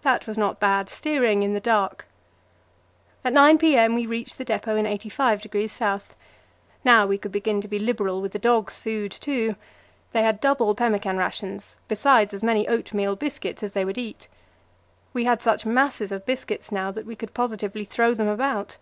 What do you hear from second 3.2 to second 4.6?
At 9 p.m. we reached the